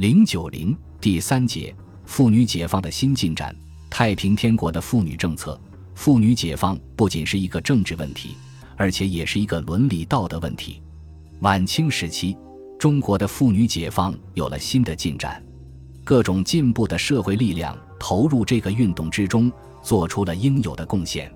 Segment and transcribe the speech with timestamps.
[0.00, 1.76] 零九零第三节
[2.06, 3.54] 妇女解放的新进展。
[3.90, 5.60] 太平天国的妇女政策，
[5.94, 8.30] 妇女解放不仅是一个政治问题，
[8.78, 10.80] 而且也是一个伦理道德问题。
[11.40, 12.34] 晚清时期，
[12.78, 15.44] 中国的妇女解放有了新的进展，
[16.02, 21.30] 各种进步的社会力量投入这个运动之中，做出了应有的贡献。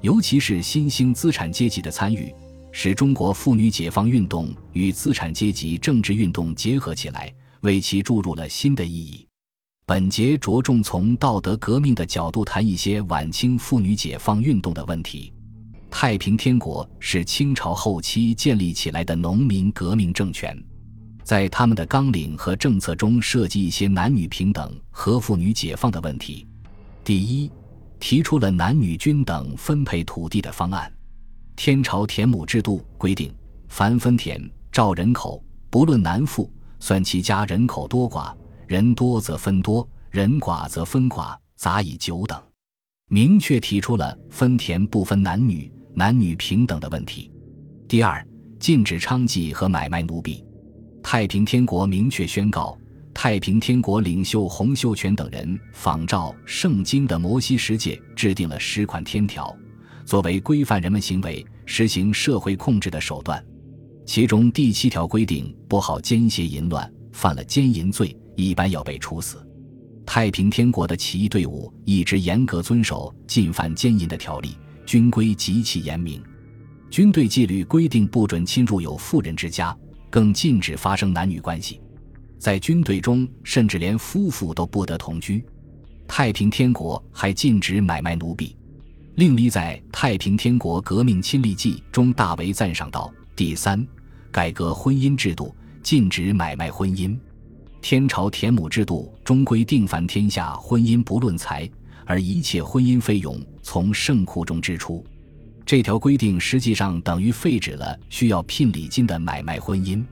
[0.00, 2.32] 尤其是新兴资产阶级的参与，
[2.70, 7.34] 使中国妇女解放运动与资产阶级政治运动结合起来。
[7.66, 9.26] 为其注入了新的意义。
[9.84, 15.32] 本节着重从道德革命的角度谈一些晚清妇女解放运动的问题。
[15.90, 20.56] 太平天国是清朝后期建立起来的农民革命政权，
[21.24, 26.46] 在他们的纲领和政策中涉及一些男女平等和妇女解放的问题。
[27.02, 27.50] 第一，
[27.98, 30.92] 提出了男女均等分配土地的方案。
[31.56, 33.32] 天朝田亩制度规定，
[33.68, 36.48] 凡分田照人口，不论男妇。
[36.86, 38.32] 算其家人口多寡，
[38.68, 42.40] 人多则分多，人寡则分寡，杂以九等，
[43.08, 47.28] 明确提出了分田不分男女、男女平等的问题。
[47.88, 48.24] 第二，
[48.60, 50.44] 禁止娼妓和买卖奴婢。
[51.02, 52.78] 太平天国明确宣告，
[53.12, 59.52] 太平天国领袖洪秀全等人仿照圣经的摩西十诫，制定了十款天条，
[60.04, 63.44] 作为规范人们行为、实行社会控制的手段。
[64.06, 69.44] 其中第七条规定，不好奸邪淫乱，犯了奸淫罪，一般要被处死。
[70.06, 76.22] 太平天国的起义队伍一直严格遵守禁犯奸淫的条例，军规极其严明。
[76.88, 79.76] 军队纪律规定，不准侵入有妇人之家，
[80.08, 81.80] 更禁止发生男女关系。
[82.38, 85.44] 在军队中，甚至连夫妇都不得同居。
[86.06, 88.56] 太平天国还禁止买卖奴婢。
[89.16, 93.86] 令立在《太平天国革命亲历记》中大为赞赏道：“第三。”
[94.32, 97.16] 改革婚姻制度，禁止买卖婚姻。
[97.80, 101.70] 天朝田亩制度中规定，凡天下婚姻不论财，
[102.04, 105.04] 而一切婚姻费用从圣库中支出。
[105.64, 110.04] 这条规定实际上等于废止了需要聘礼金的买卖婚姻。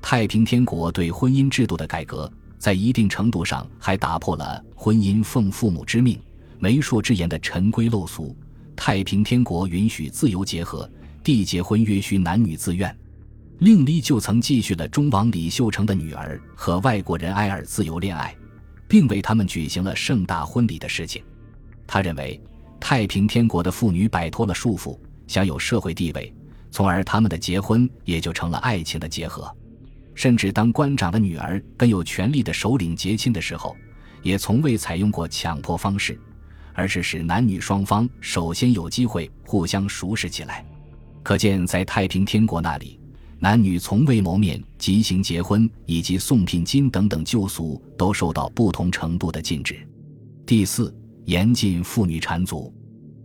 [0.00, 6.18] 太平天国对婚姻制度的改革，在一定程度上还打破了婚姻奉父母之命、
[6.58, 8.34] 媒妁之言的陈规陋俗。
[8.74, 10.88] 太平天国允许自由结合，
[11.28, 12.96] 缔结婚约需男女自愿。
[13.58, 18.34] 另立就曾继续了忠王李秀成的女儿和外国人埃尔自由恋爱，
[18.88, 21.22] 并为他们举行了盛大婚礼的事情。
[21.86, 22.40] 他认为
[22.80, 26.34] 太平天国的妇女摆脱了束缚，享有社会地位，
[26.70, 29.54] 从而他们的结婚也就成了爱情的结合。
[30.14, 33.76] 甚至当官长的女儿跟有权力的首领结亲的时候，
[34.22, 36.18] 也从未采用过强迫方式，
[36.72, 40.64] 而是使男女双方首先有机会互相熟识起来。
[41.28, 42.98] 可见，在太平天国那里。
[43.38, 49.76] 男女从未谋面即行结婚，以及送聘金等等旧俗，都受到不同程度的禁止。
[50.46, 50.90] 第四，
[51.26, 52.74] 严禁妇女缠足。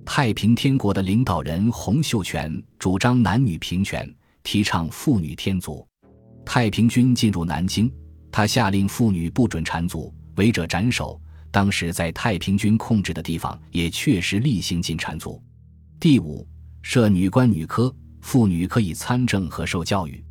[0.04, 4.14] 太平天国的领导人洪秀全主张男女平权，
[4.44, 5.88] 提倡妇女天足。
[6.46, 7.90] 太平军进入南京，
[8.30, 11.18] 他下令妇女不准缠足，违者斩首。
[11.52, 15.42] 当时在太平军控制的地方，也确实厉行禁缠足。
[16.02, 16.46] 第五，
[16.84, 17.92] 设女官女科。
[18.24, 20.24] 妇女可以参政和受教育。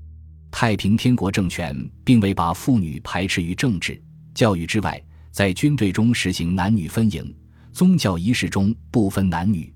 [0.50, 4.02] 太平天国政权并未把妇女排斥于政治、
[4.34, 4.98] 教育之外，
[5.30, 7.36] 在军队中实行男女分营，
[7.70, 9.70] 宗教仪式中不分男女，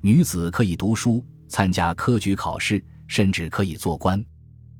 [0.00, 4.24] 女子可以读书、参加科举考试，甚至可以做官。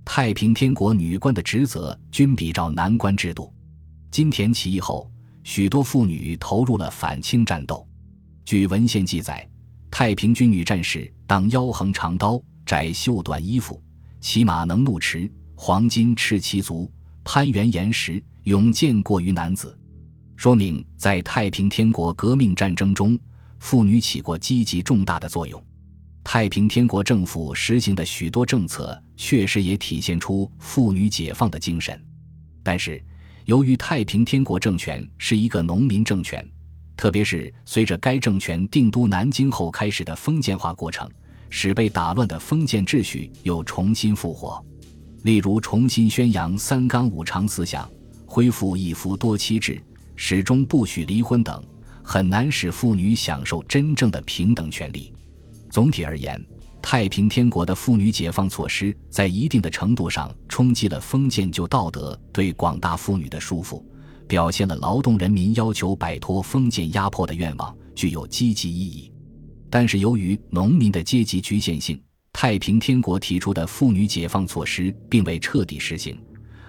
[0.05, 3.53] 太平天国女官的职责均比照男官制度。
[4.13, 5.11] 金田起义后，
[5.43, 7.85] 许多妇女投入了反清战斗。
[8.45, 9.45] 据文献记载，
[9.91, 12.43] 太平军女战士当腰横长刀。
[12.67, 13.83] 窄袖短衣服，
[14.21, 16.93] 骑马能怒驰，黄金赤其足，
[17.25, 19.75] 攀援岩石，勇健过于男子，
[20.37, 23.19] 说明在太平天国革命战争中，
[23.59, 25.65] 妇女起过积极重大的作用。
[26.23, 31.99] 太平天国政府实行的许多政策，确实也体现出妇女解放的精神。
[32.63, 33.03] 但是，
[33.47, 36.47] 由于太平天国政权是一个农民政权，
[36.99, 41.09] 特别是随着该政权定都南京后开始的封建化过程。
[41.51, 44.63] 使被打乱的封建秩序又重新复活，
[45.23, 47.91] 例如重新宣扬三纲五常思想，
[48.27, 49.83] 恢复一夫多妻制，
[50.15, 51.65] 始终不许离婚等，
[52.03, 55.11] 很难使妇女享受真正的平等权利。
[55.71, 56.39] 总体而言，
[56.83, 63.83] 太平天国的妇女解放措施在一定的程度上冲击了封建旧道德对广大妇女的束缚，
[64.29, 69.11] 表现了劳动人民要求摆脱封建压迫的愿望，具有积极意义。
[69.71, 72.01] 但是由于农民的阶级局限性，
[72.33, 76.17] 太平天国提出的妇女解放措施并未彻底实行，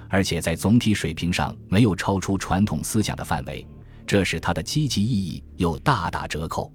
[0.08, 3.68] 而且在总体水平上没有超出传统思想的范围，
[4.08, 6.74] 这使它的积极意义又大打折扣。